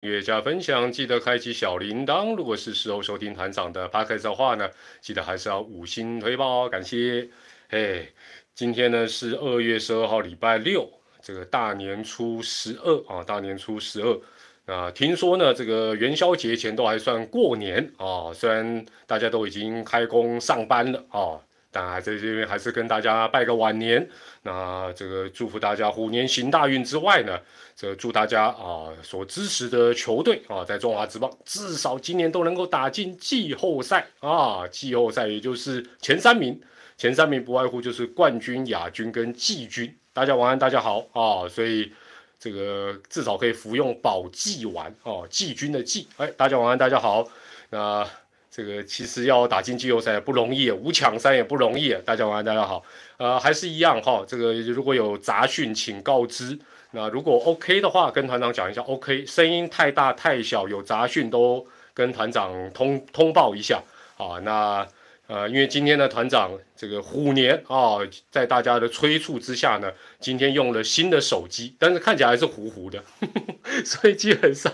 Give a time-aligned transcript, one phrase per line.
[0.00, 2.34] 阅加分享，记得开启小铃铛。
[2.34, 4.66] 如果是事后收听团长的 p o d c 的话呢，
[5.02, 7.28] 记得还是要五星推报哦，感谢。
[7.68, 8.08] 哎，
[8.54, 10.90] 今天呢是二月十二号，礼拜六，
[11.20, 14.74] 这个大年初十二啊，大年初十二。
[14.74, 21.36] 啊听说呢，这个元宵节前都还算过年啊，虽然大家都已经开工上班了啊。
[21.72, 24.08] 还在这边还是跟大家拜个晚年，
[24.42, 27.38] 那这个祝福大家虎年行大运之外呢，
[27.76, 36.60] 这祝大家啊所支持的球队啊在中华职棒至少今年都能够打进季后赛啊，季后赛也就是前三名，
[36.96, 39.96] 前三名不外乎就是冠军、亚军跟季军。
[40.12, 41.92] 大家晚安，大家好啊，所以
[42.36, 47.28] 这个至少可以服用保季丸哦，季军的季，哎，大家晚安，大家好，
[47.70, 48.04] 那。
[48.50, 51.94] 这个其实要打进季后赛不容易，五抢三也不容易。
[52.04, 52.82] 大家晚安，大家好。
[53.16, 54.24] 呃，还是一样哈。
[54.26, 56.58] 这个如果有杂讯，请告知。
[56.90, 58.82] 那如果 OK 的话，跟团长讲一下。
[58.82, 61.64] OK，声音太大太小，有杂讯都
[61.94, 63.80] 跟团长通通报一下。
[64.16, 64.84] 啊，那
[65.28, 67.98] 呃，因为今天的团长这个虎年啊，
[68.32, 73.28] 在大家的催促之下呢，今天用了新的手机，但是看起来还是糊糊的，呵
[73.62, 74.72] 呵所以基本上，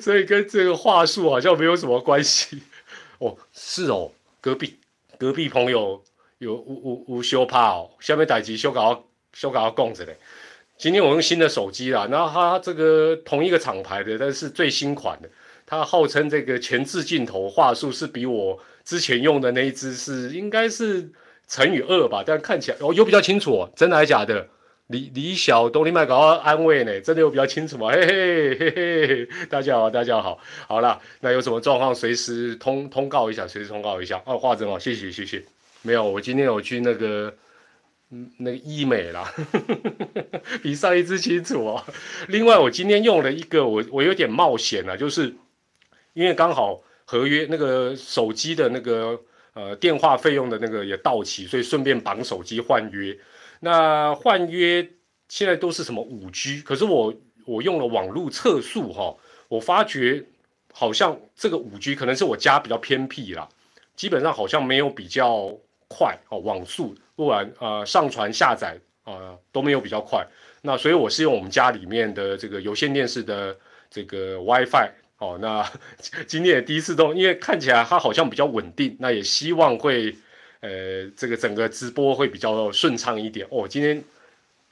[0.00, 2.62] 所以跟这个话术好像没有什么关系。
[3.18, 4.78] 哦，是哦，隔壁
[5.18, 6.02] 隔壁朋友
[6.38, 10.16] 有有有有修怕哦，下面代机修搞修搞要供着嘞。
[10.78, 15.28] 今天我用新的手机啦，那它这个同一个厂牌的，但是最新款的，
[15.64, 21.10] 它号称这个前置镜头画素是比我之前用的那一只是应该是
[21.48, 24.46] 乘以二吧，但看起来哦有比较清楚哦，真的还是假的？
[24.88, 27.00] 李李小东，你麦搞安慰呢？
[27.00, 27.90] 真的有比较清楚吗？
[27.90, 34.22] 嘿嘿嘿嘿，大家好，大家好，好了，那有什么状况随时通通告一下，随时通告一下。
[34.24, 35.42] 哦，画真好，谢谢谢谢。
[35.82, 37.34] 没有，我今天有去那个
[38.12, 39.28] 嗯那个医美啦，
[40.62, 41.84] 比上一次清楚哦。
[42.28, 45.34] 另外，我今天用了一个，我我有点冒险了，就是
[46.12, 49.20] 因为刚好合约那个手机的那个
[49.54, 53.16] 呃电话费用的那个也到期，所以顺便绑手机换约。
[53.60, 54.86] 那换约
[55.28, 56.60] 现在都是什么五 G？
[56.62, 59.16] 可是我我用了网络测速哈，
[59.48, 60.24] 我发觉
[60.72, 63.48] 好像这个五 G 可能是我家比较偏僻啦，
[63.96, 65.52] 基本上好像没有比较
[65.88, 70.26] 快哦，网速不然呃上传下载啊都没有比较快。
[70.62, 73.56] 那所以我是用我们家里面的这个有线电视的
[73.90, 75.38] 这个 WiFi 哦。
[75.40, 75.64] 那
[76.28, 80.14] 今天也第一次动，因为看起来它好像比较稳定，那也希望会。
[80.60, 83.66] 呃，这个整个直播会比较顺畅一点哦。
[83.68, 84.02] 今天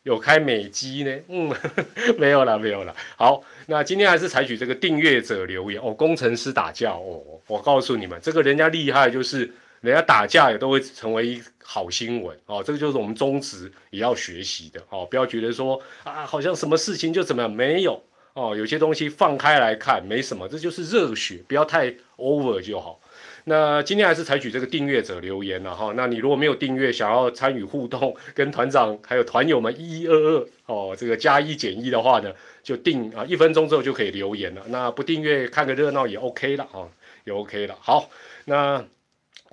[0.03, 1.55] 有开美机呢，嗯，
[2.19, 2.95] 没有了，没有了。
[3.17, 5.93] 好，那今天还是采取这个订阅者留言哦。
[5.93, 9.51] 工程师打架哦，我告诉你们，这个人家厉害，就是
[9.81, 12.63] 人家打架也都会成为一好新闻哦。
[12.63, 15.07] 这个就是我们宗旨也要学习的哦。
[15.07, 18.03] 不要觉得说啊，好像什么事情就怎么样，没有
[18.35, 18.55] 哦。
[18.55, 23.01] 有些东西放开来看没什么，这就是热血，不要太 over 就好。
[23.47, 25.93] 那今天还是采取这个订阅者留言了哈。
[25.95, 34.63] 那你如果没有订阅，想要参与互动， 跟团长还有团友们一一二二哦，这个加一减一的话呢，就订啊，一分钟之后就可以留言了。
[34.69, 36.89] 那不订阅看个热闹也 OK 了啊，
[37.25, 37.77] 也 OK 了。
[37.81, 38.09] 好，
[38.47, 38.83] 那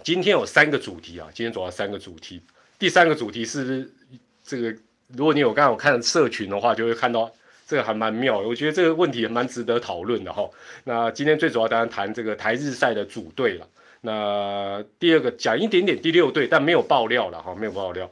[0.03, 2.41] 今天有三个主题啊，今天主要三个主题。
[2.79, 3.91] 第三个主题是
[4.41, 4.73] 这个，
[5.17, 7.29] 如果你有刚刚看社群的话，就会看到
[7.67, 10.49] 这个还蛮妙，我觉得这个问题也蛮值得讨论的哈。
[10.85, 13.67] 那今天最主要当然谈这个台日赛的组队了。
[14.03, 18.09] 那第二个讲一点点第六队，但没有爆料了哈，没有爆料，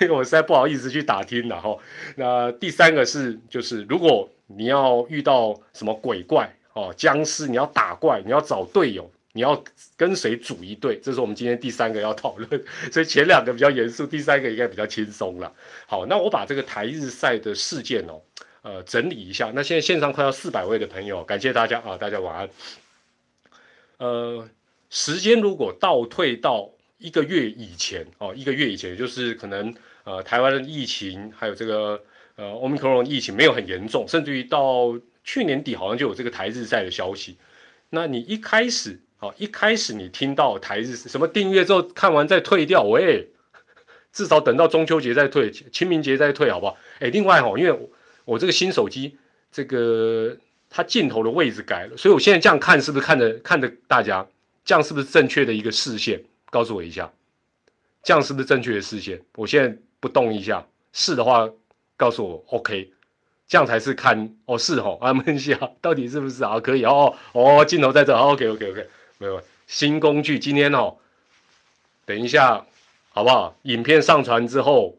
[0.00, 1.76] 因 为我实在不好意思去打听了哈。
[2.14, 9.60] 那第三个是，就是如果你要遇到什么鬼怪哦、僵尸，你要打怪，你要找队友，你要
[9.96, 12.64] 跟谁组一队，这是我们今天第三个要讨论。
[12.92, 15.52] 所以前两个比较严肃，第三个应该 比较轻松了。
[15.86, 18.22] 好，那我把这个台日赛的事件哦，
[18.62, 19.50] 呃，整理一下。
[19.52, 22.48] 那现在线上快要四百位的朋友，感谢大家啊，大家晚安。
[23.98, 24.48] 呃。
[24.94, 29.74] 时间如果倒退到一个月以前哦，一个月以前就是可能
[30.04, 32.00] 呃台湾的疫情还有这个
[32.36, 37.36] 呃欧米克戎疫情没有很严重，甚至于到去年底好像就有这个台日赛的消息。
[37.90, 43.30] 那你一开始哦，一开始你听到台日什么订阅之后看完再退掉，喂，
[44.12, 46.76] 至少等到中秋节再退，清明节再退好不好？
[47.00, 47.76] 哎，另外哦，因为
[48.24, 49.18] 我这个新手机
[49.50, 50.36] 这个
[50.70, 54.24] 它镜头的位置改了，所以我现在这样看是不是看着看着大家？
[54.64, 56.22] 这样是不是正确的一个视线？
[56.50, 57.12] 告诉我一下，
[58.02, 59.20] 这样是不是正确的视线？
[59.34, 61.48] 我现在不动一下，是的话，
[61.96, 62.92] 告诉我 OK，
[63.48, 66.60] 这样才是看哦，是哦，啊，问一下到底是不是啊？
[66.60, 68.88] 可以哦哦，镜头在这，OK OK OK，
[69.18, 70.96] 没有新工具，今天哦，
[72.06, 72.64] 等一下
[73.10, 73.56] 好不好？
[73.62, 74.96] 影片上传之后，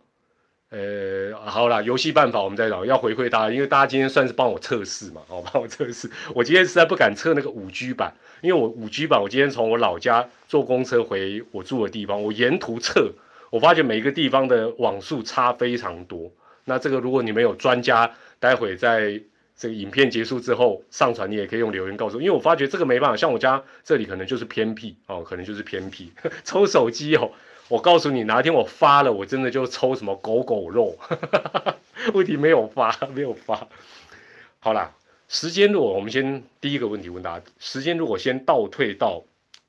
[0.76, 6.12] 呃，好啦，游戏办法我们再聊，要回馈大家，因为大家今天算是帮我测试嘛，好 帮我测试。
[6.34, 13.10] 我今天实在不敢测那个五 G 版，因为我五 G 版，我今天从我老家坐公车回我住的地方，我沿途测，
[13.52, 16.30] 我发觉每一个地方的网速差非常多。
[16.66, 19.22] 那这个如果你们有专家，待会在
[19.56, 26.12] 这个影片结束之后上传，你也可以用留言告诉我，因为我发觉这个没办法，像我家这里可能就是偏僻哦，可能就是偏僻，
[26.44, 27.32] 抽手机哦。
[27.68, 30.96] 我告诉你，哪天我发了，我真的就抽什么狗狗肉。
[32.14, 33.68] 问题没有发，没有发。
[34.60, 34.94] 好啦，
[35.28, 39.24] 时间如果我们先第一个问题问大家，时间如果先倒退到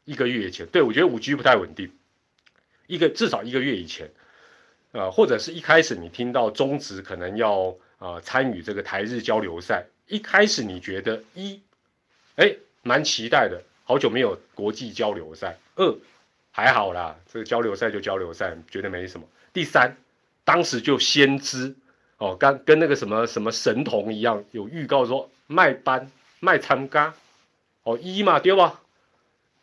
[0.05, 1.91] 一个月以前，对我觉得五 G 不太稳定，
[2.87, 4.11] 一个至少一个月以前，
[4.93, 11.63] 呃，或者是一开始你听到中职可能要啊参与这个台日交流赛，一开始你觉得一，
[12.35, 15.97] 哎，蛮期待的，好久没有国际交流赛，二。
[16.57, 19.27] 还好啦，这个交流赛就交流赛，觉得没什么。
[19.53, 19.95] 第三，
[20.43, 21.75] 当时就先知
[22.17, 26.11] 哦，跟跟那个什么什么神童一样，有预告说卖班
[26.41, 27.13] 卖参加
[27.83, 28.81] 哦一嘛对吧？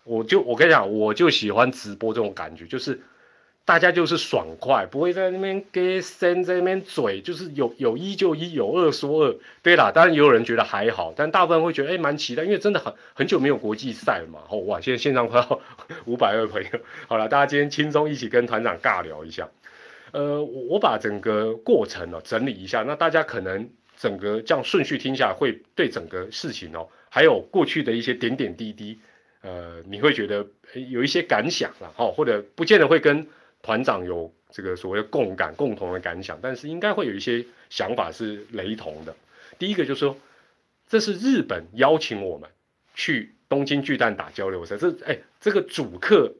[0.03, 3.01] 我就我跟你讲，我就喜欢直播这种感觉，就是。
[3.65, 9.35] 大家就是爽快，不会在那边给声在那边嘴，就是有有一就一，有二说二。
[9.61, 14.41] 对啦，当然也有人觉得还好，但大部分会觉得哎蛮期待，因为真的很很久没有国际赛了嘛。
[14.49, 15.61] 哦哇，现在线上快要
[16.03, 16.69] 五百位朋友，
[17.07, 19.49] 好了，大家今天轻松一起跟团长尬聊一下。
[20.11, 28.99] 呃，我我把整个过程呢整理一下，那大家可能整个这样顺序听下来，会对整个事情哦，还有过去的一些点点滴滴，
[29.41, 30.45] 呃，你会觉得
[30.89, 33.25] 有一些感想了，哦，或者不见得会跟。
[33.63, 39.15] 团长有这个所谓的共感、共同的感想，但是应该会有一些想法是雷同的。
[39.57, 40.15] 第一个就是说，
[40.87, 42.47] 这是日本邀请我们
[42.93, 46.31] 去东京巨蛋打交流赛，这哎，这个主客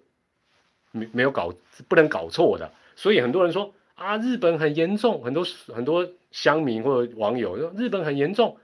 [0.92, 1.52] 没没有搞，
[1.88, 2.70] 不能搞错的。
[2.96, 5.44] 所以很多人说啊，日本很严重，很多
[5.74, 8.58] 很多乡民或者网友说日本很严重，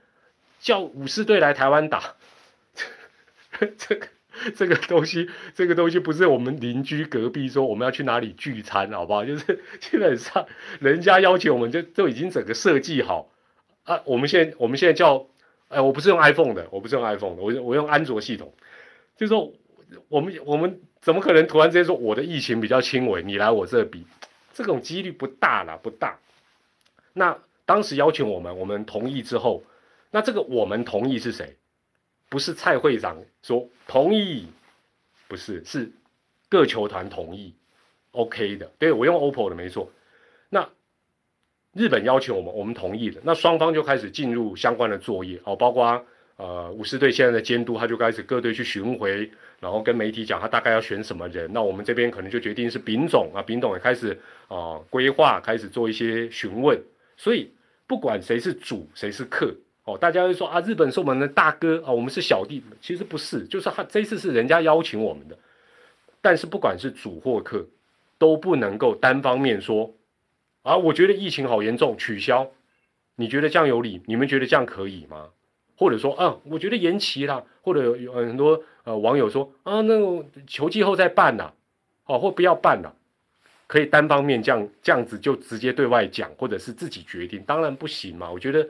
[0.60, 2.14] 叫武士队来台湾打，
[3.78, 4.06] 这个。
[4.56, 9.24] 这个东西，这个东西不是我们邻居隔壁说我们要去哪里聚餐，好不好？
[9.24, 10.46] 就是 基本上
[10.78, 13.30] 人家邀请我们就都已经整个设计好
[13.84, 14.00] 啊。
[14.04, 15.26] 我们现在我们现在叫，
[15.68, 18.52] 哎，我不是用 iPhone 的，我不是用 iPhone 的，我我用安卓系统。
[19.16, 19.52] 就是说
[20.08, 24.06] 我们我们怎么可能突然之间说我的疫情比较轻微，你来我这比，
[24.54, 26.18] 这种几率不大了，不大。
[27.12, 29.62] 那当时邀请我们，我们同意之后，
[30.10, 31.56] 那这个我们同意是谁？
[32.30, 34.46] 不是蔡会长说同意，
[35.28, 35.90] 不是是
[36.48, 37.52] 各球团同意
[38.12, 38.70] ，OK 的。
[38.78, 39.90] 对我用 OPPO 的没错。
[40.48, 40.66] 那
[41.72, 43.20] 日本邀请我们，我们同意的。
[43.24, 46.04] 那双方就开始进入相关的作业哦，包括
[46.36, 51.52] 呃武士队现在的监督，他就开始各队去巡回，然后跟媒体讲他大概要选什么人。
[51.52, 54.16] 那我们这边可能就决定是丙总啊，丙总也开始
[54.46, 56.80] 啊规划，开始做一些询问。
[57.16, 57.52] 所以
[57.86, 59.52] 不管谁是主，谁是客。
[59.84, 65.36] 哦，大家会说啊，日本是我们的大哥啊，我们是小弟，其实不是，就是他这次是人家邀请我们的，
[66.20, 67.64] 但是不管是主或客，
[68.18, 69.90] 都不能够单方面说
[70.62, 72.50] 啊，我觉得疫情好严重，取消，
[73.16, 74.02] 你觉得这样有理？
[74.04, 75.30] 你们觉得这样可以吗？
[75.76, 81.50] 或者说啊，我觉得延期啦，或者有很多呃网友说啊，那球季后再办呐，
[82.04, 82.94] 哦，或不要办了，
[83.66, 88.68] 可以单方面这样这样子就直接对外讲，或者是自己决定，当然不行嘛，我觉得。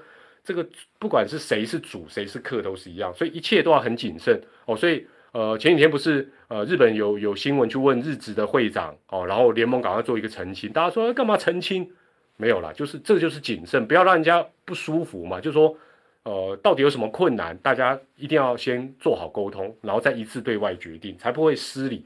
[0.50, 0.68] 这个
[0.98, 4.76] 不管是谁是主谁是客都是一样，所以一切都要很谨慎哦。
[4.76, 11.88] 所以呃前几天不是呃日本有有新闻去问日职的会长哦，然后联盟赶快做一个澄清，大家说干嘛澄清？
[12.36, 15.40] 没有啦，就是这就是谨慎，不要让人家不舒服嘛。
[15.40, 15.78] 就说
[16.24, 22.04] 呃到底有什么困难，大家一定要先做好沟通，然后再一次对外决定，才不会失礼。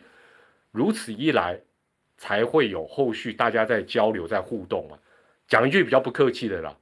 [0.71, 1.59] 如此一来，
[2.19, 4.99] 才会有后续大家在交流在互动嘛。
[5.49, 6.77] 讲一句比较不客气的啦。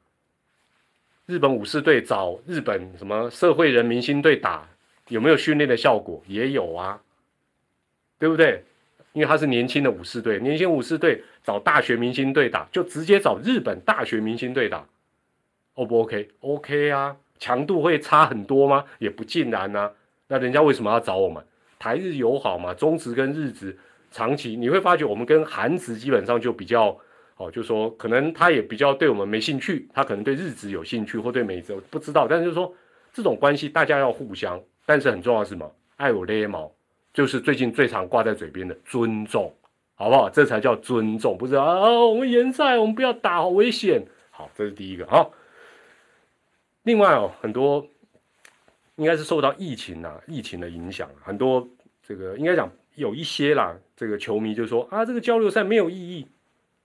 [1.33, 4.69] 日本武士队找日本什么社会人明星队打，
[5.09, 6.23] 有没有训练的效果？
[6.27, 7.01] 也有啊，
[8.19, 8.63] 对不对？
[9.15, 14.87] 因为他是年轻的武士队，年轻武士队找大学明星队打，就直接找日本大学明星队打
[15.73, 18.85] ，O 不 OK？OK 啊，强度会差很多吗？
[18.99, 19.91] 也不尽然啊。
[20.29, 21.43] 那人家为什么要找我们？
[21.79, 23.75] 台日友好嘛，中职跟日职
[24.11, 26.95] 长期你会发觉，我们跟韩职基本上就比较。
[27.43, 32.27] 哦，就说可能他也比较对我们没兴趣，他可能对日子有兴趣，或对美子不知道。
[32.29, 32.73] 但是就是说
[33.13, 34.61] 这种关系，大家要互相。
[34.85, 35.71] 但是很重要是什么？
[35.97, 36.71] 爱我勒毛，
[37.15, 39.55] 就是最近最常挂在嘴边的尊重，
[39.95, 40.29] 好不好？
[40.29, 41.89] 这才叫尊重，不是啊？
[41.89, 44.05] 我们联赛我们不要打，好危险。
[44.31, 45.25] 好，这是第一个啊。
[46.83, 47.87] 另外哦，很多
[48.97, 51.69] 应该是受到疫情啊，疫情的影响，很多
[52.03, 56.27] 这个应该讲有一些啦，这个球迷就说啊，这个交流赛没有意义。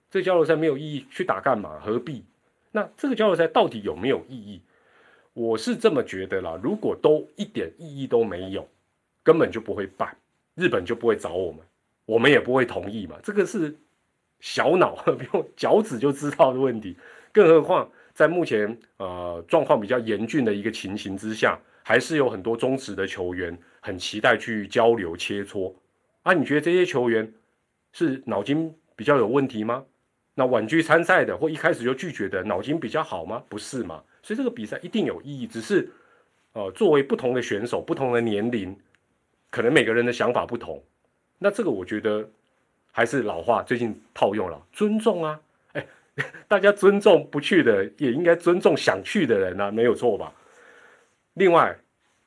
[0.09, 1.79] 这交流赛没有意义，去打干嘛？
[1.83, 2.23] 何必？
[2.71, 4.61] 那这个交流赛到底有没有意义？
[5.33, 6.59] 我是这么觉得啦。
[6.63, 8.67] 如果都一点意义都没有，
[9.23, 10.15] 根本就不会办，
[10.55, 11.61] 日本就不会找我们，
[12.05, 13.17] 我们也不会同意嘛。
[13.21, 13.75] 这个是
[14.39, 16.95] 小脑 不用脚趾就知道的问题。
[17.31, 25.73] 更何况在目前呃状况比较严峻的一个情形之下，还是有很多忠实的球员很期待去交流切磋
[26.23, 26.33] 啊。
[26.33, 27.31] 你觉得这些球员
[27.91, 29.85] 是脑筋比较有问题吗？
[30.39, 33.41] 那婉拒参赛的，或一开始就拒绝的，脑筋比较好吗？
[33.49, 34.03] 不是嘛？
[34.21, 35.89] 所以这个比赛一定有意义，只是，
[36.53, 38.77] 呃，作为不同的选手，不同的年龄，
[39.49, 40.79] 可能每个人的想法不同。
[41.39, 42.29] 那这个我觉得
[42.91, 45.39] 还是老话，最近套用了，尊重啊，
[45.73, 45.83] 哎，
[46.47, 50.31] 大家尊重不去的，也应该尊重想去的人啊，没有错吧？
[51.33, 51.75] 另外，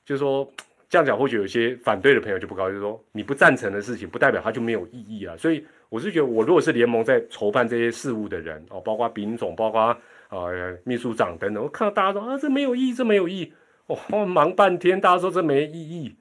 [0.05, 0.53] 就是说
[0.89, 5.65] 这样讲，或许有些反对的朋友就不高兴，说你不赞成的事情，不代表它就没有意义啊，所以。
[5.91, 9.95] 我是觉得，我如果是联盟在筹办这些事务的人哦，包括丙总，包括
[10.31, 13.53] 呃秘书长等等，我看到大家说啊，这没有意义，这没有意义，
[13.87, 16.17] 哦，忙半天，大家说这没意义，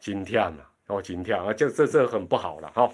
[0.00, 2.90] 惊跳嘛，哦，惊跳啊，这这这很不好了哈。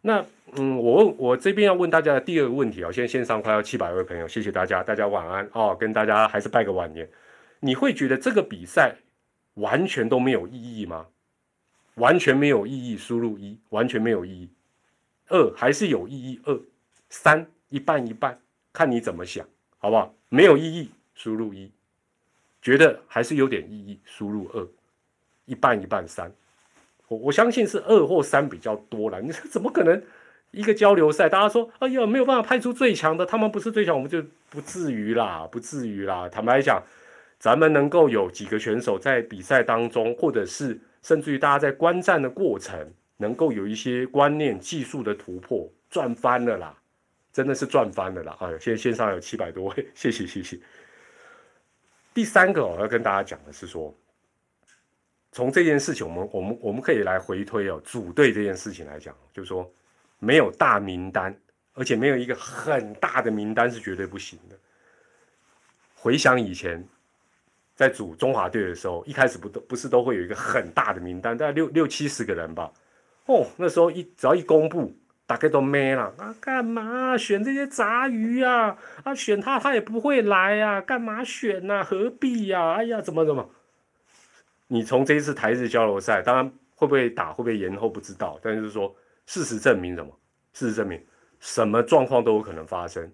[0.00, 0.24] 那
[0.56, 7.08] 嗯，我问我这边要问大家的第二个问题啊，现在线上快要七百位朋友，谢谢大家，大家晚安哦，跟大家还是拜个晚年。
[7.60, 8.96] 你会觉得这个比赛
[9.54, 11.06] 完全都没有意义吗？
[11.94, 14.50] 完全没有意义，输入一，完全没有意义。
[15.32, 16.60] 二还是有意义，二
[17.08, 18.38] 三一半一半，
[18.70, 19.44] 看你怎么想，
[19.78, 20.14] 好不好？
[20.28, 21.70] 没有意义，输入一；
[22.60, 24.68] 觉得还是有点意义，输入二。
[25.46, 26.32] 一半一半三，
[27.08, 29.20] 我我相信是二或三比较多了。
[29.20, 30.00] 你说怎么可能
[30.52, 36.28] 一个交流赛，大家说哎呀没有办法派出最强的，他们不是最强，我们就不至于啦，不至于啦。
[36.28, 36.80] 坦白讲，
[37.38, 42.92] 咱们能够有几个选手在比赛当中，或者是甚至于大家在观战的过程。
[43.22, 46.76] 能够有一些观念、技术的突破，赚翻了啦！
[47.32, 48.36] 真的是赚翻了啦！
[48.40, 50.58] 哎，现在线上有七百多位， 谢谢谢谢。
[52.12, 53.94] 第三个我要跟大家讲的是说，
[55.30, 59.72] 从这件事情，我们我们我们可以来回推哦，组队这件事情来讲，就是说
[60.18, 61.34] 没有大名单，
[61.72, 64.58] 而且没有一个很大的名单是绝对不行的。
[65.94, 66.86] 回想以前
[67.74, 72.70] 在组中华队的时候，一开始不都不是都会有一个很大的名单，大概六六七十个人吧。
[73.26, 74.92] 哦，那时候一只要一公布，
[75.26, 76.34] 大概都没了啊！
[76.40, 78.76] 干嘛选这些杂鱼啊？
[79.04, 80.80] 啊，选他他也不会来啊！
[80.80, 81.84] 干嘛选呢？
[81.84, 82.72] 何必呀？
[82.72, 83.48] 哎呀，怎么怎么？
[84.66, 88.94] 你从这一次台日交流赛，当然会不会打，会不会延后不知道，但是说
[89.26, 90.10] 事实证明什么？
[90.52, 91.00] 事实证明
[91.40, 93.10] 什么状况都有可能发生。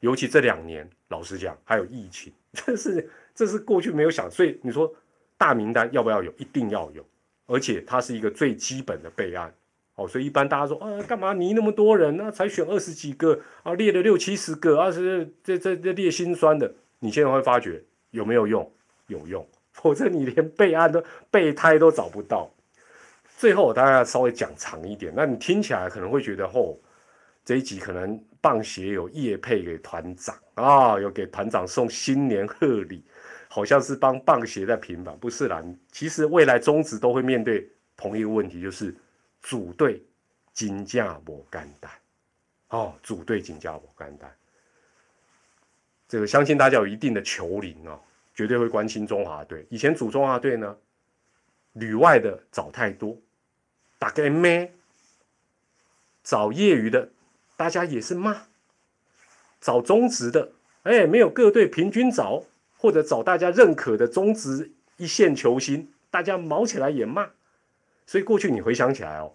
[0.00, 4.90] 尤其这两年，老实讲，还有疫情，这是这是过去没有想，所以你说
[5.36, 6.32] 大名单要不要有？
[6.38, 7.04] 一定要有。
[7.50, 9.52] 而且它是一个最基本的备案，
[9.96, 18.70] 哦，所以一般大家说啊，干嘛你那么多人那才选二十几个啊，列了六七十个，二十这这这列心酸的，你现在会发觉有没有用？
[19.08, 22.48] 有用， 否则你连备案都备胎都找不到。
[23.36, 26.76] 最后我大概稍微讲长一点，那你听起来可能会觉得哦，
[27.44, 33.02] 这一集可能棒协有夜配给团长啊，有给团长送新年贺礼。
[33.52, 35.60] 好像是帮棒协在平反，不是啦。
[35.90, 38.94] 其实未来中职都会面对同一个问题，就是
[39.42, 40.00] 组队
[40.52, 41.90] 金价不干单。
[42.68, 44.32] 哦，组队金价不干单。
[46.06, 47.98] 这个相信大家有一定的球龄哦，
[48.36, 49.66] 绝对会关心中华队。
[49.68, 50.76] 以前组中华队呢，
[51.72, 53.18] 旅外的找太多，
[53.98, 54.68] 打个 M，
[56.22, 57.10] 找业余的，
[57.56, 58.46] 大家也是骂。
[59.60, 60.52] 找中职的，
[60.84, 62.44] 哎，没有各队平均找。
[62.80, 67.28] 或者找大家认可的中职一线球星，大家毛起来也骂。
[68.06, 69.30] 所以过去你回想起来哦，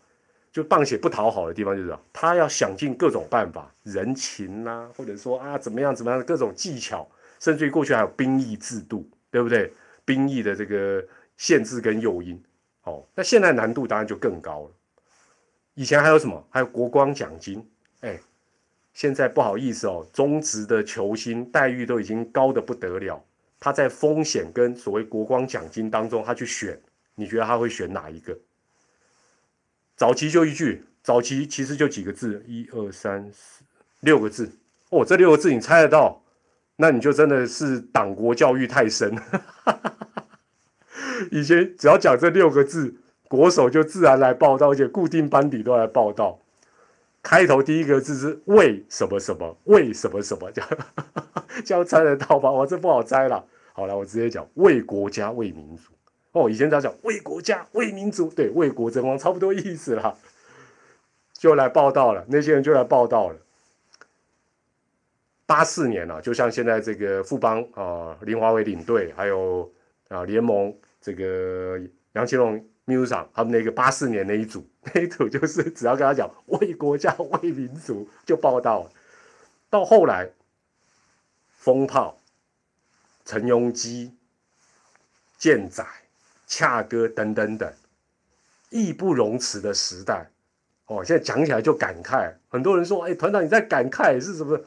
[0.52, 7.08] 就棒协不讨好的地方就是他要想尽各种办法，人情呐，或者说啊怎么样怎么样的各种技巧，
[7.40, 9.72] 甚至于过去还有兵役制度，对不对？
[10.04, 11.06] 兵役的这个
[11.38, 12.44] 限制跟诱因，
[12.84, 14.72] 哦，那现在难度当然就更高了。
[15.76, 16.44] 以前还有什么？
[16.50, 17.64] 还有国光奖金，
[18.02, 18.20] 哎，
[18.94, 23.24] 现在不好意思哦，中职的球星待遇都已经高的不得了。
[23.66, 26.80] 他在风险跟所谓国光奖金当中，他去选，
[27.16, 28.38] 你觉得他会选哪一个？
[29.98, 33.64] 早期就一句，早期其实就几个字，一二三四
[34.02, 34.52] 六个字。
[34.92, 36.22] 哦，这六个字你猜得到，
[36.76, 39.18] 那你就真的是党国教育太深。
[41.32, 42.94] 以前只要讲这六个字，
[43.28, 46.40] 国手就自然来报道，而且固定班底都来报道。
[47.24, 50.70] 开头第一个字是为什么什么，为什么什么，这样
[51.66, 52.52] 这样猜得到吧？
[52.52, 53.44] 我这不好猜了。
[53.76, 55.92] 好了，我直接讲为国家为民族
[56.32, 56.50] 哦。
[56.50, 60.16] 以前他讲为国家为民族，对，为国争光，差不多意思啦。
[61.34, 63.36] 就来报道了，那些人就来报道了。
[65.46, 69.70] 八四年啊，就像现在这个富邦啊，林华为领队，还有
[70.08, 71.78] 啊联盟这个
[72.14, 78.90] 杨奇龙秘书长他们那个八四年那一组， 那一组就是只要跟他讲为国家为民族就报道。
[79.70, 80.30] 到后来，
[81.52, 82.18] 风炮、
[83.26, 84.14] 陈庸基、
[85.38, 85.84] 健仔、
[86.48, 87.74] 恰哥等等等，
[88.70, 90.30] 义不容辞的时代。
[90.86, 92.32] 哦，现在讲起来就感慨。
[92.48, 94.60] 很多人说：“哎，团长你在感慨是什么？”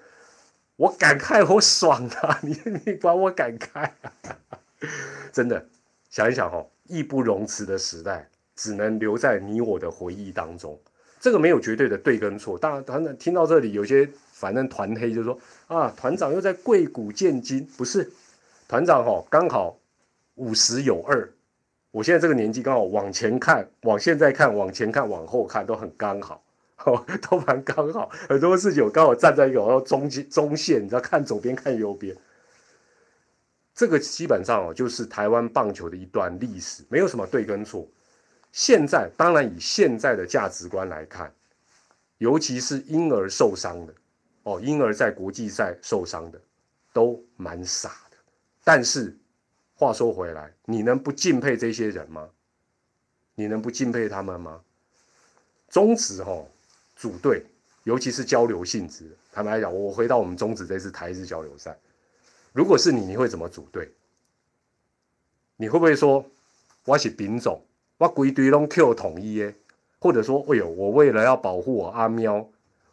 [0.74, 2.38] 我感慨，我爽啊！
[2.42, 3.90] 你你管我感慨？
[5.32, 5.64] 真的，
[6.10, 10.76] 想一想哦，义不容辞的时代，只能留在你我的回忆当中。
[11.20, 12.58] 这个没有绝对的对跟错。
[12.58, 18.08] 当然，团长听到这里，有些反正团黑就说：“啊，团长又在贵古见今。”不是，
[18.68, 19.80] 团长哈，刚好
[20.34, 21.28] 五十有二。
[21.90, 26.44] 我现在这个年纪刚好往前看，往现在看，往前看，往后看都很刚好。
[26.84, 32.14] 哦， 都蛮刚好，很多事情我刚好站在一个中间中线，你知道，看左边看右边，
[33.74, 37.88] 这个基本上哦，就是台湾棒球的一段历史，没有什么对跟错。
[38.52, 41.32] 现在当然以现在的价值观来看，
[42.18, 43.94] 尤其是婴儿受伤的，
[44.42, 46.38] 哦，婴儿在国际赛受伤的，
[46.92, 47.92] 都蛮傻。
[48.68, 49.16] 但是
[49.74, 52.28] 话说回来，你能不敬佩这些人吗？
[53.34, 54.60] 你能不敬佩他们吗？
[55.70, 56.44] 中职哈。
[56.94, 57.46] 组队，
[57.84, 59.16] 尤其是交流性质。
[59.32, 61.78] 坦白讲，我回到我们中职这次台日交流赛，
[62.52, 63.90] 如果是你，你会怎么组队？
[65.56, 66.22] 你会不会说
[66.84, 67.64] 我是丙种，
[67.96, 69.54] 我归队拢 Q 统一耶？
[69.98, 72.46] 或者说，哎呦，我为了要保护我阿喵，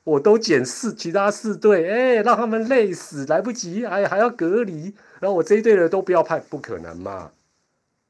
[0.06, 7.32] 我都减四其他四队，哎，让他们累死，来不及，哎，还要隔离，然后我这一队的都不要派，不可能嘛，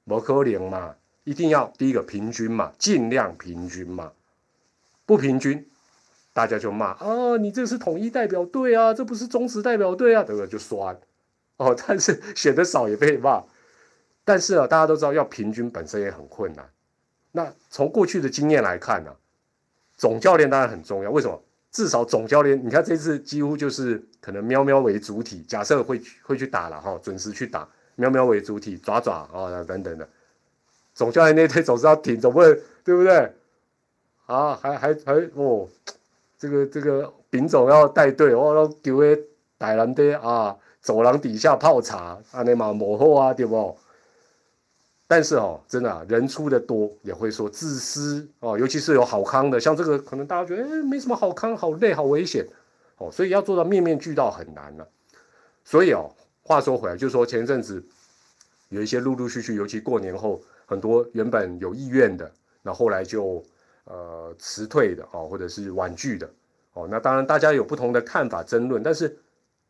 [0.05, 4.11] 不可能嘛，一定要第一个平均嘛，尽量平均嘛，
[5.05, 5.67] 不平均。
[6.33, 10.47] 大家就骂啊，你这是统一代表队啊，这不是忠实代表队啊，对不对？
[10.49, 10.99] 就酸
[11.55, 13.41] 哦， 但是选的少也被骂。
[14.25, 16.69] 但是啊，大家都知道要平均本身也很困难。
[17.31, 19.15] 那从过去的经验来看呢，
[19.95, 21.09] 总教练当然很重要。
[21.09, 21.41] 为什么？
[21.75, 30.07] 至少总教练，你看这次几乎就是可能喵喵为主体，假设会会去打了哈，准时去打，喵喵为主体，爪爪啊等等的。
[30.93, 33.29] 总教练那天总是要挺，总不能对不对？
[34.25, 35.67] 啊，还还还哦。
[36.39, 39.19] 这个这个丙总要带队，我都叫个
[39.57, 43.77] 大人的啊，走廊底下泡茶，安尼嘛幕后啊，对不？
[45.07, 52.45] 但是哦，真的，人出的多也会说自私哦，尤其是有好康的，像这个可能大家觉得哎没什么好康，好累，好危险
[52.97, 54.87] 哦，所以要做到面面俱到很难了。
[55.63, 56.09] 所以哦，
[56.43, 57.83] 话说回来，就是说前阵子
[58.69, 63.43] 有一些陆陆续续，尤其过年后，很多原本有意愿的，那后来就。
[63.87, 66.27] 呃，辞退的哦，或者是婉拒的
[66.73, 69.15] 哦，那当然大家有不同的看法争论，但是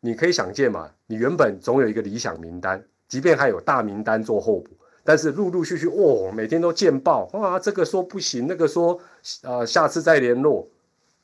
[0.00, 4.70] 你可以想见嘛，你原本总有一个理想名单，即便还有大名单做候补，
[5.06, 9.00] 但是陆陆续续哦，每天都见报啊，这个说不行，那个说
[9.42, 10.66] 呃下次再联络，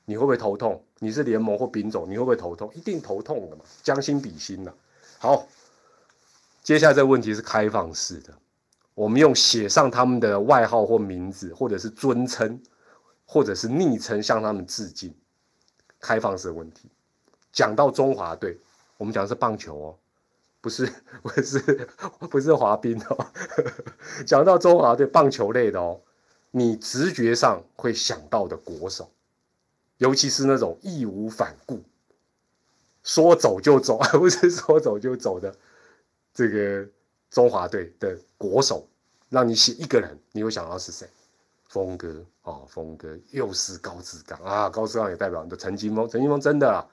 [0.04, 0.82] 你会不会头痛？
[1.00, 2.70] 你是联盟或丙总，你会不会头痛？
[2.74, 4.72] 一定头痛的嘛，将心比心呐。
[5.18, 5.46] 好，
[6.62, 8.32] 接下来这个问题是开放式的，
[8.94, 12.58] 我们用写上他们的外号或名字，或者是尊称。
[13.24, 15.14] 或者是昵称向他们致敬，
[15.98, 16.90] 开放式的问题。
[17.50, 18.58] 讲到中华队，
[18.98, 19.98] 我们讲的是棒球哦，
[20.62, 20.90] 不是
[21.22, 21.88] 不是
[22.30, 23.26] 不是滑冰哦。
[24.24, 26.00] 讲到中华队棒球类的哦，
[26.52, 29.10] 你直觉上会想到的国手，
[29.98, 31.82] 尤其是那种义无反顾、
[33.02, 35.54] 说走就走，而 不是说走就走的
[36.32, 36.86] 这个
[37.30, 38.88] 中华队的国手，
[39.28, 41.06] 让你写一个人，你会想到是谁？
[41.68, 46.86] 峰哥哦，峰哥又是高志刚啊，高志刚也代表你的陈金峰，陈金峰真的啊，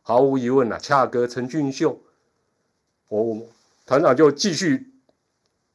[0.00, 2.00] 毫无疑问啊，恰哥陈俊秀，
[3.08, 3.42] 我
[3.86, 4.92] 团长就继续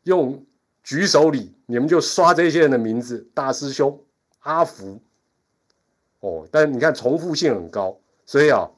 [0.03, 0.45] 用
[0.83, 3.99] 举手礼，你们就刷这些人的名字，大师兄
[4.39, 5.01] 阿福，
[6.19, 8.69] 哦，但你看重复性很高，所以啊，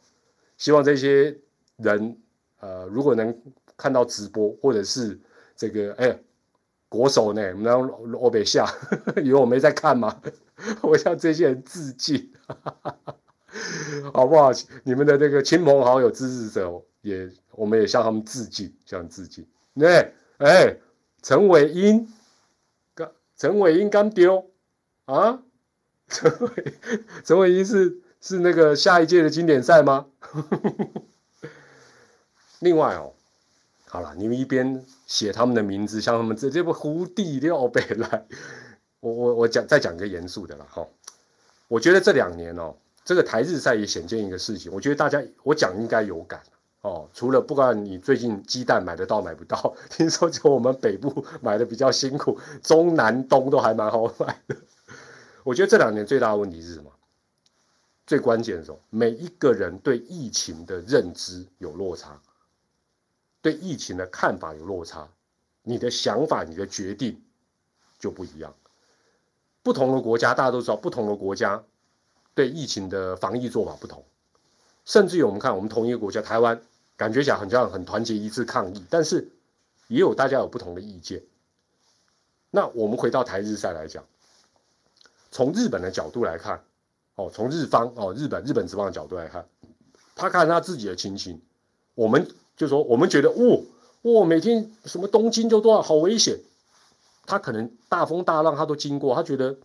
[0.57, 1.37] 希望这些
[1.77, 2.17] 人
[2.59, 3.35] 呃，如果能
[3.77, 5.19] 看到直播或者是
[5.55, 6.19] 这个哎。
[6.91, 7.41] 国手呢？
[7.63, 7.87] 然后
[8.19, 8.69] 我北下，
[9.23, 10.21] 以为我没在看吗？
[10.83, 12.29] 我向这些人致敬，
[14.13, 14.51] 好不好？
[14.83, 16.69] 你们的那个亲朋好友、支持者
[17.01, 19.45] 也，我们也向他们致敬，向他们致敬。
[19.73, 19.87] 那
[20.37, 20.77] 哎，
[21.21, 22.11] 陈伟英，
[22.93, 24.51] 刚陈伟英刚丢
[25.05, 25.43] 啊？
[26.07, 26.73] 陈伟
[27.23, 30.07] 陈伟英是是那个下一届的经典赛吗？
[32.59, 33.13] 另外哦。
[33.87, 38.25] 好了，你们一边写他们的名字，像他们这这不胡地廖北来，
[39.01, 40.87] 我我我讲再讲个严肃的了哈。
[41.67, 46.41] 我觉得这两年哦，这个台日赛也显见一个事情，我觉得大家我讲应该有感，
[46.81, 54.55] 哦，除了不管你最近鸡蛋买得到买不到， 听说就我们北部 买的比较辛苦，中南东都还蛮好买的。
[55.45, 56.89] 我觉得这两年最大的问题是什么？
[58.07, 62.19] 最关键的时候，每一个人对疫情的认知有落差，
[63.43, 65.07] 对疫情的看法有落差，
[65.61, 67.21] 你的想法、你的决定
[67.99, 68.55] 就不一样。
[69.61, 71.63] 不同的国家，大家都知道，不同的国家
[72.33, 74.03] 对疫情的防疫做法不同，
[74.83, 76.59] 甚至于我们看，我们同一个国家台湾。
[77.01, 79.27] 感觉讲很像很团结一致抗议，但是
[79.87, 81.23] 也有大家有不同的意见。
[82.51, 84.05] 那我们回到台日赛来讲，
[85.31, 86.63] 从日本的角度来看，
[87.15, 89.47] 哦，从日方哦日本日本职棒的角度来看，
[90.15, 91.41] 他看他自己的情形，
[91.95, 93.57] 我们就说我们觉得，哇
[94.03, 96.39] 哇，每天什么东京就多少好危险，
[97.25, 99.57] 他可能大风大浪他都经过，他觉得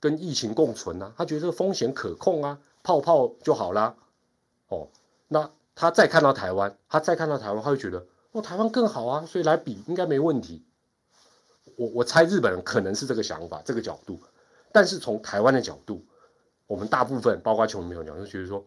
[0.00, 3.94] 跟疫情共存啊，他觉得这个风险可控啊，泡泡就好啦，
[4.68, 4.88] 哦，
[5.28, 5.50] 那。
[5.80, 10.62] 他再看到台湾，他再看到台湾，他会觉得哦，台湾更好啊，所以来比应该没问题。
[11.76, 14.20] 我我猜日本人可能是这个想法，这个角度。
[14.72, 16.04] 但是从台湾的角度，
[16.66, 18.62] 我们大部分包括球迷朋友讲就觉得说，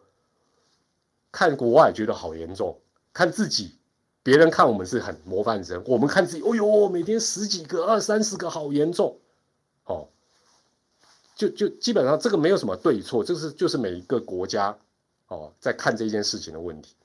[1.32, 2.80] 看国外觉得好严重，
[3.14, 3.78] 看自己，
[4.24, 9.20] 别人看我们是很模范生，我们看自己，哦呦，每天十几个、二三十个，好严重。
[9.86, 10.08] 哦，
[11.36, 14.76] 就就基本上这个没有什么对错，这是就是每一个国家
[15.28, 16.96] 哦在看这件事情的问题。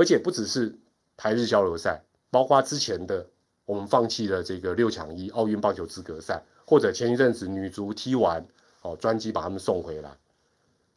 [0.00, 0.74] 而且不只是
[1.14, 3.26] 台日交流赛，包括之前的
[3.66, 8.42] 我们放弃了这个六强一奥运棒球资格赛，或者前一阵子女足踢完
[8.80, 10.16] 哦，专机把他们送回来。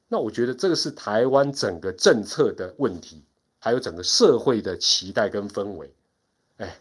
[0.08, 3.26] 那我觉得这个是台湾整个政策的问题，
[3.60, 5.94] 还有整个社会的期待跟氛围。
[6.56, 6.80] 哎，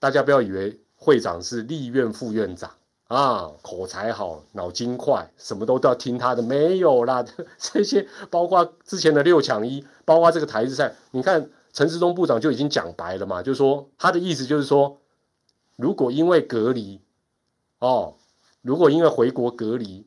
[0.00, 2.74] 大家不要以为会长是立院副院长
[3.14, 7.22] 啊，口才好，脑筋快，什么都都要听他的，没有啦。
[7.60, 9.84] 这些包括之前的六强一。
[10.04, 14.98] 包括这个台日赛，你看陈世忠部长就已经讲白了嘛，就是说他的意思就是说，
[15.76, 17.00] 如果因为隔离，
[17.78, 18.14] 哦，
[18.62, 20.06] 如果因为回国隔离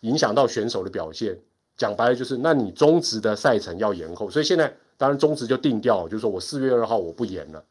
[0.00, 1.38] 影响到选手的表现，
[1.76, 4.30] 讲白了就是，那你中职的赛程要延后。
[4.30, 7.64] 所以现在当然中职就定掉，就是说我四月二号我不演了，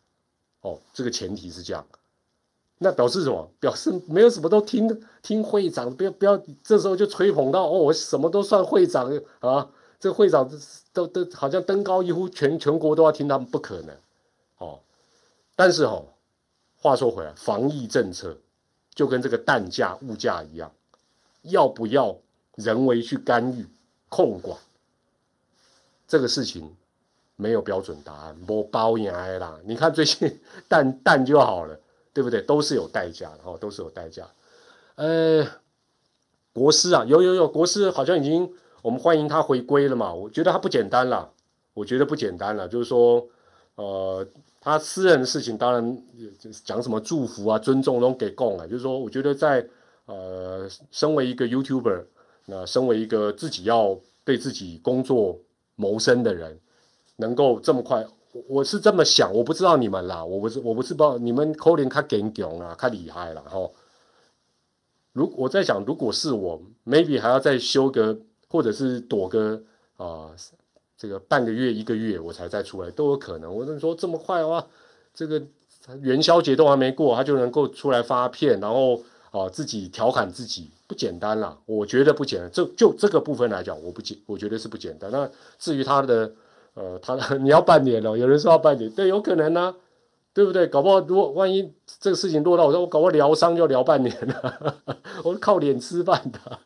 [0.62, 1.86] 哦，这个前提是这样。
[2.80, 3.52] 那表示什么？
[3.60, 9.70] 表示没有什么都听听会长，不要不要，这时候就吹捧到哦，我什么都算会长啊。
[10.00, 10.50] 这会长
[10.94, 13.94] 都都好像登高一呼，全全国都要听他们，不可能，
[14.58, 14.80] 哦。
[15.58, 16.06] 但是哦，
[16.78, 18.38] 话说回来，防疫政策
[18.96, 20.72] 就跟这个蛋价、物价一样，
[21.42, 22.16] 要不要
[22.56, 23.68] 人为去干预、
[24.08, 24.58] 控管？
[26.08, 26.74] 这个事情
[27.36, 29.60] 没有标准答案，没包赢啦。
[29.66, 30.40] 你看最近
[30.70, 31.78] 蛋蛋就好了，
[32.20, 32.42] 对不对？
[32.42, 34.28] 都是有代价的，哦，都是有代价。
[34.96, 35.48] 呃，
[36.52, 38.52] 国师啊，有有有，国师好像已经。
[38.82, 40.14] 我们欢迎他回归了嘛？
[40.14, 41.30] 我觉得他不简单了，
[41.74, 42.68] 我觉得不简单了。
[42.68, 43.28] 就是说，
[43.76, 44.26] 呃，
[44.62, 46.04] 他私人的事情当然
[46.64, 48.66] 讲什么祝福啊、尊重都给供了。
[48.68, 49.68] 就是说，我觉得在
[50.06, 52.06] 呃，身为一个 YouTuber，
[52.46, 55.38] 那身为一个自己要对自己工作
[55.76, 56.58] 谋生的人，
[57.18, 58.06] 能够这么快，
[58.48, 59.34] 我是这么想。
[59.34, 63.70] 我不知道你们啦，我不是我不是不知道你们可能他更强啊，他厉害了哈。
[65.14, 68.20] 如我在想，如果是我，maybe 还要再修个。
[68.52, 69.62] 或者是躲个
[69.96, 70.32] 啊，
[70.98, 73.56] 这个半个月一个月我才再出来都有可能。
[73.56, 74.66] 我跟你说这么快哇，
[75.14, 75.40] 这个
[76.02, 81.56] 元宵节都还没过，他就能够出来发片，然后啊自己调侃自己，不简单啦。
[81.68, 82.52] 我觉得不简单。
[82.52, 85.12] 就就这个部分来讲，我不简，我觉得是不简单。
[85.12, 86.34] 那至于他的
[86.74, 89.76] 呃，他 你要半年了，有人说要半年，对，有可能呢，
[90.34, 90.68] 对不对？
[90.68, 94.78] 搞不好如果万一这个事情落到我说我搞个疗伤就疗半年了，
[95.24, 96.60] 我靠脸吃饭的。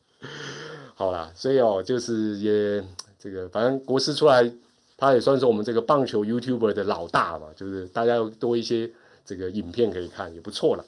[0.95, 2.83] 好啦，所以哦，就是也
[3.17, 4.51] 这个，反正国师出来，
[4.95, 8.91] 他也算是我们这个棒球 YouTuber 的老大嘛，就是大家多一些
[9.25, 10.85] 这个影片可以看，也不错了。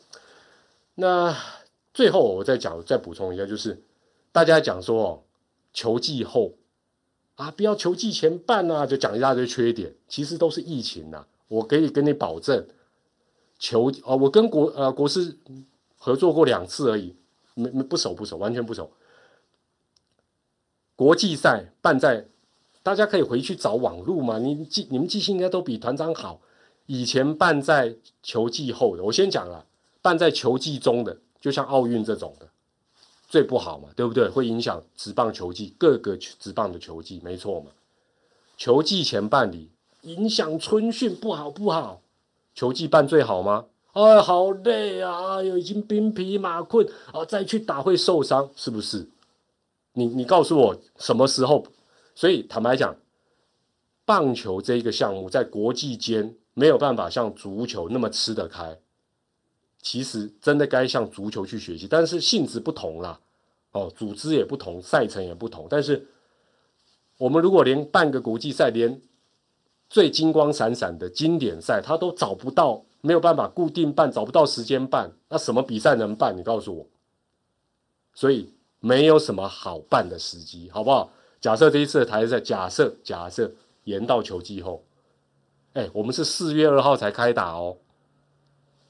[0.94, 1.36] 那
[1.94, 3.82] 最后我再讲，再补充一下，就是
[4.32, 5.20] 大家讲说哦，
[5.74, 6.54] 球季后
[7.36, 11.26] 啊，不要球季前办啊，就讲一大堆缺点，其实都是疫情呐。
[11.48, 12.66] 我可以跟你保证，
[13.60, 15.38] 球啊，我跟国呃国师
[15.98, 17.16] 合作过两次而已，
[17.54, 18.92] 没没不熟不熟，完全不熟。
[20.96, 22.26] 国际赛办在，
[22.82, 24.40] 大家可以回去找网路嘛。
[24.40, 26.42] 你记你们记性应该都比团长好。
[26.86, 29.66] 以前办在球季后的，我先讲了，
[30.02, 32.48] 办在球季中的，就像奥运这种的，
[33.36, 34.30] 最不好嘛，对不对？
[34.30, 37.72] 会影响职棒球季各个职棒的球季，没错嘛。
[38.56, 39.70] 球季前办理，
[40.04, 42.02] 影响春训不好不好。
[42.54, 43.66] 球技办最好吗？
[43.92, 45.40] 哎，好累啊！
[45.40, 49.10] 哎呦，已经兵疲马困啊，再去打会受伤，是不是？
[49.92, 51.66] 你你告诉我什么时候？
[52.16, 52.96] 所以坦白讲，
[54.06, 58.80] 棒球这一个项目在国际间没有办法像足球那么吃得开，
[59.82, 63.20] 其实真的该向足球去学习，但是性质不同啦，
[63.76, 65.68] 哦，组织也不同，赛程也不同。
[65.70, 66.08] 但是
[67.18, 69.02] 我们如果连半个国际赛，连
[69.90, 76.34] 最金光闪闪的经典赛，他都找不到，没有办法固定办，找不到时间办，那什么比赛能办？
[76.38, 76.88] 你告诉我。
[78.14, 81.12] 所以没有什么好办的时机，好不好？
[81.42, 83.52] 假设这一次的台赛，假设假设
[83.84, 84.86] 延到球季后，
[85.74, 87.76] 哎，我们是四月二号才开打哦。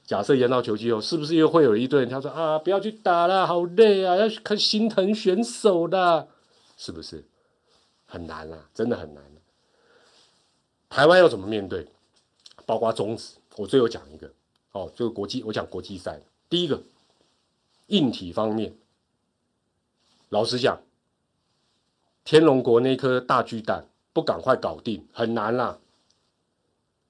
[0.06, 6.28] 假设延到球季后，是不是又会有一堆人他说啊，不要去打了，好累啊，要看心疼选手的，
[6.76, 7.24] 是不是？
[8.06, 9.24] 很难啊，真的很难。
[10.88, 11.88] 台湾要怎么面对？
[12.64, 14.30] 包括中止，我最后讲一个
[14.70, 16.20] 哦，这个国际，我讲国际赛。
[16.48, 16.80] 第一个，
[17.88, 18.72] 硬体方面，
[20.28, 20.80] 老实讲，
[22.24, 25.78] 天龙国那颗大巨蛋不赶快搞定，很难啦，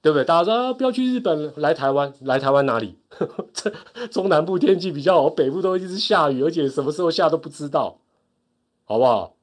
[0.02, 0.24] 对不对？
[0.24, 2.96] 大家说，不要去日本，来台湾，来台湾哪里？
[3.52, 3.70] 这
[4.08, 7.98] 中南部天气比较好，北部都一直下雨，而且什么时候下都不知道，
[8.84, 9.36] 好不好？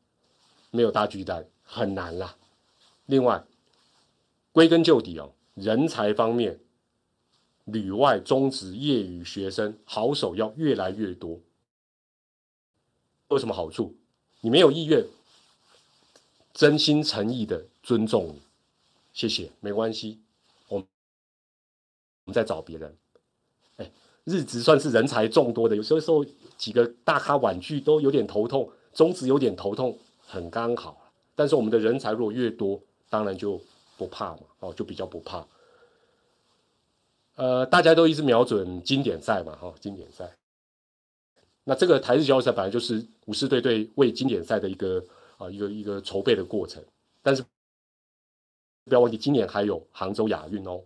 [0.71, 2.35] 没有大巨蛋，很难啦。
[3.05, 3.43] 另外。
[4.51, 6.59] 归根究底哦，人才方面，
[7.65, 11.39] 旅外、中职、业余学生好手要越来越多。
[13.31, 13.95] 有什么好处？
[14.41, 15.03] 你没有意愿，
[16.53, 18.41] 真心诚意的尊重你，
[19.11, 20.19] 谢谢，没关系，
[22.25, 22.97] 我们再找别人。
[23.77, 23.91] 哎，
[24.23, 26.25] 日职算是人才众多的，有时候
[26.57, 31.11] 几个大咖婉拒都有点头痛，中职有点头痛，很刚好。
[31.35, 33.61] 但是我们的人才如果越多，当然就。
[33.95, 34.41] 不怕嘛？
[34.59, 35.47] 哦，就比较不怕。
[37.35, 40.35] 呃，大家都一直瞄准经典赛嘛，哈，经典赛。
[41.63, 45.01] 那这个台日交赛本来就是武士队队为经典赛的一个
[45.37, 46.83] 啊一个一个筹备的过程。
[47.21, 47.43] 但是
[48.85, 50.81] 不要忘记，今年还有杭州亚运哦，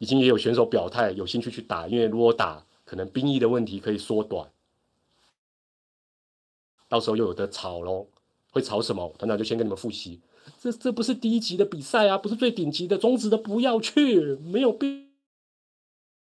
[0.00, 4.50] 已经也有选手表态有兴趣去打，因为如果打，可能兵役的问题可以缩短，
[6.88, 8.08] 到时候又有的吵喽。
[8.52, 9.14] 会吵什么？
[9.16, 10.18] 团长就先跟你们复习。
[10.58, 15.06] 这这不是第一级的比赛啊，不是最顶级的，中职的不要去，没有必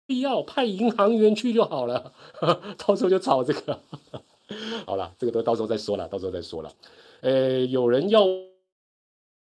[0.06, 2.12] 必要派银行员去就好了，
[2.86, 3.80] 到时候就炒这个。
[4.86, 6.74] 好了，这个都到时候再说了，到时候再说了。
[7.22, 8.26] 呃，有人要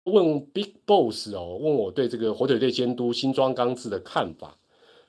[0.05, 4.57] 问 Big Boss 哦，问我对这个火腿队监督新庄刚志的看法。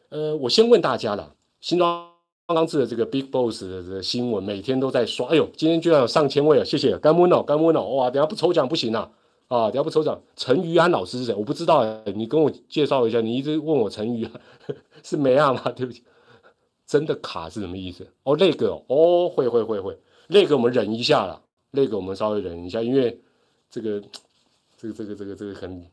[0.10, 2.08] 呃，我先问大家了，新庄
[2.48, 6.64] 刚志的这个 Big Boss 的这个新闻每天都在刷，哎呦，今天居然有上千位啊！
[6.64, 9.10] 谢谢，干温哦，干温哦，哇，等下不抽奖不行啊！
[9.48, 11.34] 啊，等下不抽奖，陈于安老师是谁？
[11.34, 13.20] 我不知道哎，你跟我介绍一下。
[13.22, 14.32] 你一直问我陈于安
[15.02, 15.72] 是梅亚吗？
[15.76, 16.04] 对不起，
[16.86, 18.08] 真的卡是什么意思？
[18.24, 23.20] 哦，那个哦，会会会会，那个我们忍一下了，那个我们稍微忍一下，因为
[23.72, 24.00] 这个
[24.84, 25.86] 这个这个这个这个很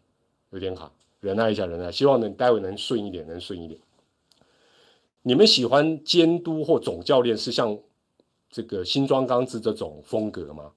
[0.51, 3.81] 有点卡，忍耐一下，忍耐，希望能待会能顺一点，能顺一点。
[5.23, 7.79] 你们喜欢监督或总教练是像
[8.51, 10.73] 这个新庄刚志这种风格吗？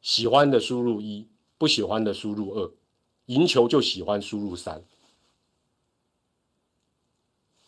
[0.00, 1.28] 喜欢的输入一。
[1.56, 2.70] 不喜欢的输入二，
[3.26, 4.82] 赢球就喜欢输入三。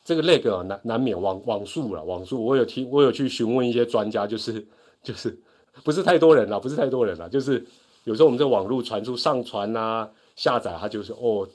[0.05, 4.67] 这个那个难难免网网速了，网速我有听，我有去询问一些专家，就是
[5.05, 5.41] 就是
[5.85, 7.65] 不是太多人了，不是太多人了，就是
[8.07, 11.49] 有时候我们在网络传输上传啊下载，他就是哦，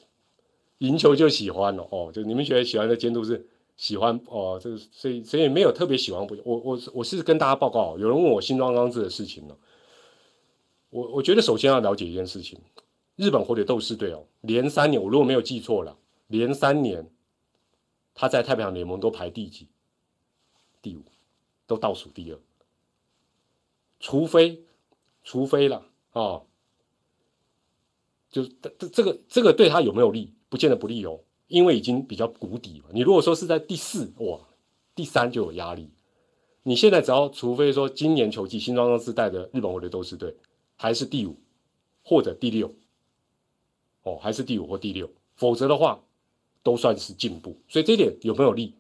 [0.80, 9.56] 赢球就喜欢了哦，就你们觉得喜欢的监督是喜欢哦，这个所以所以没有特别喜欢不，我我我是跟大家报告，有人问我新庄刚志的事情呢。
[10.90, 12.60] 我我觉得首先要了解一件事情，
[13.16, 17.10] 日本火腿斗士队哦，连三年，我如果没有记错了，连三年，
[18.14, 19.70] 他在太平洋联盟都排第几？
[20.82, 21.04] 第五，
[21.66, 22.38] 都倒数第二。
[24.02, 24.66] 除非，
[25.24, 26.41] 除非了啊，
[28.30, 30.34] 就是这这这个这个对他有没有利？
[30.50, 32.86] 不见得不利哦，因为已经比较谷底了。
[32.93, 34.39] 你如果说是在第四哇，
[34.95, 35.89] 第三就有压力。
[36.63, 40.36] 你现在只要除非说今年球季新装装自带的日本火腿斗士队。
[40.78, 41.36] 还是第五，
[42.04, 42.74] 或者第六，
[44.02, 46.04] 哦，还是第五或第六，否则的话，
[46.63, 47.56] 都算是进步。
[47.67, 48.74] 所以这一点有没有利？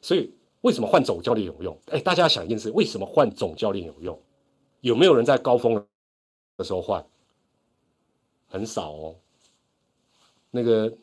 [0.00, 1.78] 所以为什么换总教练有用？
[1.90, 4.18] 哎，大家想一件事：为什么换总教练有用？
[4.80, 5.86] 有没有人在高峰
[6.56, 7.04] 的时候换？
[8.48, 9.16] 很少哦。
[10.50, 10.96] 那个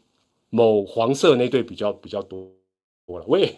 [0.49, 2.51] 某黄色那队比较比较多
[3.05, 3.25] 多了。
[3.27, 3.55] 喂，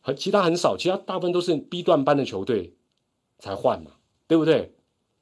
[0.00, 2.74] 很 其他很少，其他大部分都是 B 段班的球队
[3.38, 3.92] 才换嘛。
[4.28, 4.74] 对不对？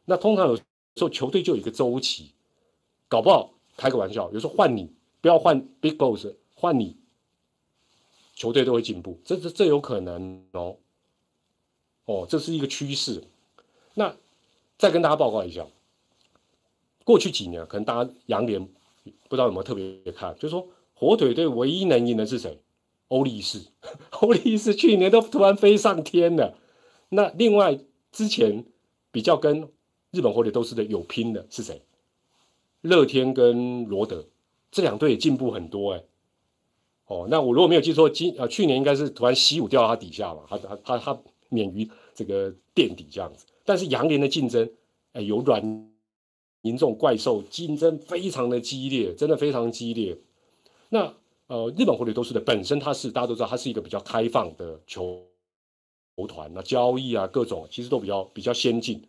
[0.07, 0.63] 那通常有时
[0.99, 2.33] 候球队就有一个周期，
[3.07, 6.97] 搞不好开个玩笑，有时候换你不要换 Big Boss，换你，
[8.35, 10.79] 球队都会进步，这这这有可能哦，
[12.07, 13.23] 哦，这是一个趋势。
[13.95, 14.17] 那
[14.77, 15.67] 再跟大家报告一下，
[17.05, 18.65] 过去几年可能大家杨联
[19.29, 22.61] 不知道有没有特别看，就是说火腿队唯一能赢的是谁？
[23.09, 23.61] 欧力士，
[24.21, 26.59] 欧力士去年都突然飞上天了。
[27.11, 27.79] 那另外
[28.11, 28.65] 之前
[29.13, 29.69] 比较跟
[30.11, 31.83] 日本火腿都是的有拼的是谁？
[32.81, 34.25] 乐天跟罗德
[34.71, 36.03] 这两队也进步很多哎。
[37.07, 43.45] 哦，那我如果没有记错，今呃去年应该是突然习武掉到他底下嘛，他他他他免于这个垫底这样子。
[43.65, 44.71] 但是杨联的竞争，
[45.13, 45.63] 哎，有软
[46.63, 50.17] 银这种怪兽，竞争非常的激烈，真的非常激烈。
[50.89, 51.15] 那
[51.47, 55.27] 呃，日本火腿都是的，本身它是大家都知道，它是一个比较开放的球
[56.17, 59.03] 球团，那交易啊各种其实都比较比较先进。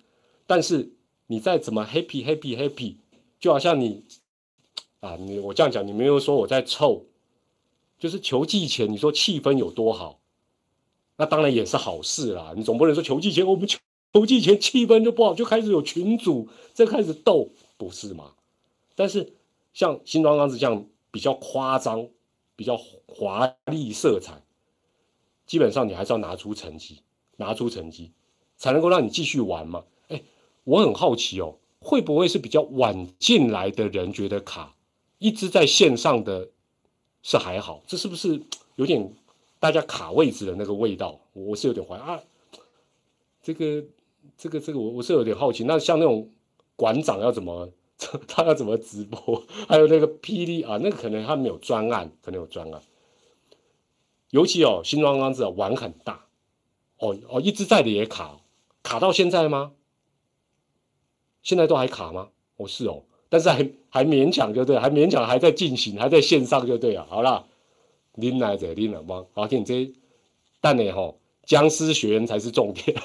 [0.47, 0.91] 但是
[1.27, 2.95] 你再怎么 happy happy happy，
[3.39, 4.03] 就好像你
[4.99, 7.05] 啊，你我这样讲，你没有说我在凑。
[7.97, 10.19] 就是球季前，你说气氛有多好，
[11.15, 12.53] 那当然也是好事啦。
[12.55, 13.79] 你总不能说球季前我们球
[14.15, 18.32] 球季前气氛就不好，就开始有群主在开始斗，不是吗？
[18.95, 19.34] 但是
[19.73, 22.08] 像新庄刚子这样比较夸张、
[22.56, 24.41] 比较华丽色彩，
[25.45, 27.01] 基本上你还是要拿出成绩，
[27.36, 28.13] 拿出成绩
[28.56, 29.84] 才能够让你继续玩嘛。
[30.08, 30.23] 哎，
[30.63, 34.78] 我很好奇哦，会不会是比较晚进来的人觉得卡，
[35.17, 36.49] 一直在线上的？
[37.21, 38.39] 是还好，这是不是
[38.75, 39.12] 有点
[39.60, 41.19] 大家卡位置的那个味道？
[41.34, 42.21] 我是有点怀疑啊。
[43.41, 43.84] 这个、
[44.38, 45.63] 这个、这个，我我是有点好奇。
[45.63, 46.29] 那像那种
[46.75, 47.69] 馆长要怎么，
[48.27, 49.43] 他要怎么直播？
[49.67, 52.81] 还有那个霹雳啊，那个可能他没有专案，可能有专案。
[54.31, 56.25] 尤其哦，新庄刚子碗很大，
[56.97, 58.41] 哦哦，一直在的也卡，
[58.83, 59.71] 卡到现在吗？
[61.41, 62.29] 现在都还卡吗？
[62.57, 63.03] 哦，是哦。
[63.27, 67.05] 但是还还勉强就对，还勉强还在进行，还在线上就对了。
[67.05, 67.47] 好了，
[68.15, 69.25] 拎来者拎了吗？
[69.33, 69.91] 好，听这，
[70.61, 72.95] 但你吼，僵尸学院才是重点，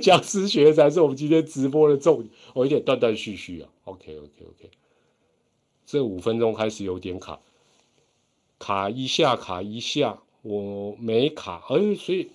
[0.00, 2.30] 僵尸学才是我们今天直播的重点。
[2.54, 3.68] 我有点断断续续啊。
[3.84, 4.70] OK OK OK，
[5.84, 7.40] 这五分钟开始有点卡，
[8.58, 12.30] 卡一下卡一下，我没卡，哎，所以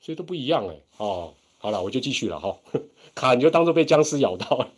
[0.00, 0.80] 所以都不一样哎。
[0.96, 2.58] 哦，好了，我就继续了哈，
[3.14, 4.72] 卡你就当做被僵尸咬到了。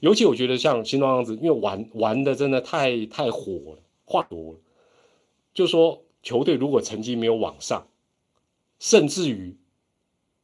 [0.00, 4.58] 尤其我觉得像新庄样子，因为玩玩的真的太太火了，话多了。
[5.54, 7.88] 就说球队如果成绩没有往上，
[8.78, 9.56] 甚至于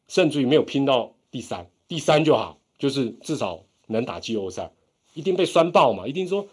[0.08, 4.72] 甚至于没有拼到第三，第三就好，就是至少能打季后赛，
[5.14, 6.06] 一定被酸爆嘛。
[6.06, 6.46] 一定说，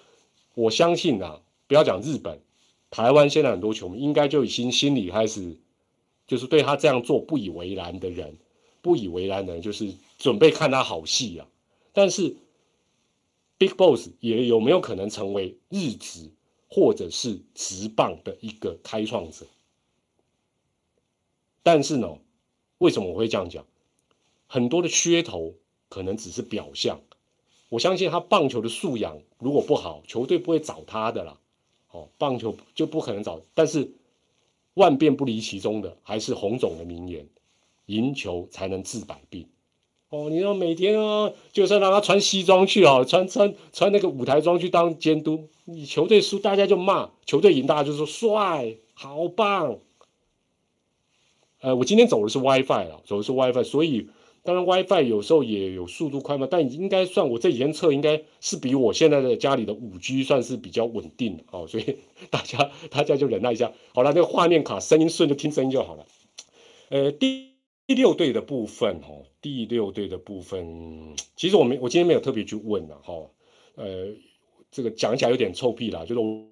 [0.54, 2.42] 我相信啊，不要讲日本，
[2.90, 5.58] 台湾现在很多球迷应该就已经心里开始，
[6.28, 8.38] 就是对他这样做不以为然的人，
[8.82, 11.48] 不以为然的人就是准备看他好戏啊。
[11.94, 12.36] 但是。
[13.58, 16.32] Big Boss 也有没有可能成为日职
[16.68, 19.46] 或者是职棒的一个开创者？
[21.62, 22.18] 但是呢，
[22.82, 23.63] 为什么我会这样讲？
[24.48, 25.54] 很多的噱头
[25.88, 27.00] 可能只是表象。
[27.70, 31.38] 我相信他棒球的素养如果不好，球队不会找他的啦。
[31.91, 33.39] 哦，棒球就不可能找。
[33.54, 33.91] 但是
[34.74, 37.28] 万变不离其中的还是洪总的名言：
[37.86, 39.48] 赢球才能治百病。
[40.10, 49.78] 哦，你说每天啊，就算让他穿西装去哦，穿穿穿那个舞台装去当监督，你球队输大家就骂，球队赢大家就说帅，好棒。
[51.62, 54.10] 呃，我今天走的是 WiFi 啊，走的是 WiFi，所以
[54.43, 61.97] 当然 WiFi 有时候也有速度快嘛，但应该算我这几天测应该是比我现在的家里的五 G 算是比较稳定的哦，所以
[62.30, 63.71] 大家大家就忍耐一下。
[63.93, 66.06] 好了，那个画面卡声音顺就听声音就好了。
[66.89, 67.50] 呃，第。
[67.88, 69.10] 第六队的部分，哈，
[69.41, 73.13] 第六队的部分，其实我没，我今天没有特别去问了，哈，
[73.76, 74.13] 呃，
[74.71, 76.47] 这个讲起来有点臭屁啦，就是，我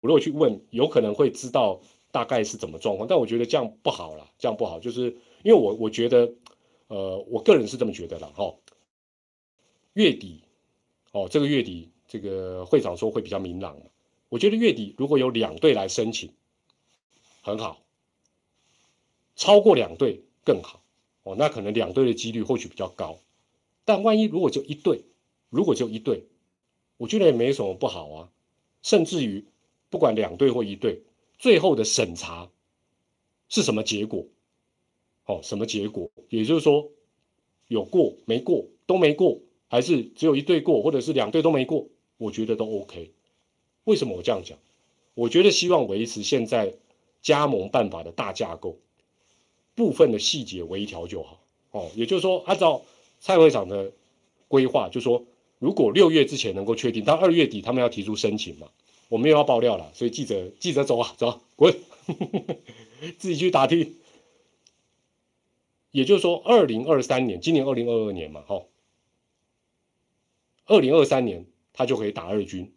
[0.00, 1.80] 如果去问，有可能会知道
[2.14, 5.10] 大概是怎么状况，但我觉得这样不好了，这样不好，就是
[5.42, 6.32] 因为我我觉得，
[6.86, 8.54] 呃，我个人是这么觉得的，哈，
[9.94, 10.44] 月底，
[11.10, 13.76] 哦，这个月底，这个会长说会比较明朗，
[14.28, 16.30] 我觉得月底如果有两队来申请，
[17.42, 17.82] 很好，
[19.34, 20.22] 超过两队。
[20.46, 20.82] 更好
[21.22, 23.18] 哦，那可能两队的几率或许比较高，
[23.86, 25.00] 但万一如果就一队，
[25.48, 26.26] 如果就一队，
[26.98, 28.28] 我觉得也没什么不好啊。
[28.82, 29.46] 甚至于
[29.88, 31.00] 不管两队或一队，
[31.38, 32.50] 最后的审查
[33.48, 34.26] 是什么结果？
[35.26, 36.10] 哦，什么结果？
[36.28, 36.90] 也就是说，
[37.68, 41.86] 有过没过都没过，还是只有一队过，或者是两队都没过？
[42.16, 43.10] 我觉得都 OK。
[43.84, 44.58] 为什么我这样讲？
[45.14, 46.74] 我觉得希望维持现在
[47.22, 48.78] 加盟办法的大架构。
[49.74, 51.40] 部分的细节微调就好
[51.72, 52.82] 哦，也就是说，按照
[53.18, 53.90] 蔡会长的
[54.46, 55.24] 规划，就说
[55.58, 58.68] 如果六月之前能够确定，到二月底他们要提出申请嘛，
[59.14, 61.72] 我们又要爆料了，所以记者记者走啊走啊滚，
[63.16, 63.94] 自己去打听。
[65.92, 68.64] 也就是说，二零二三年，今年二零二二年嘛，哈，
[70.66, 72.73] 二零二三年他就可以打日军。